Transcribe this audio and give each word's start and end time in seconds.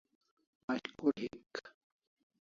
Mashkul 0.67 1.13
hik 1.21 1.53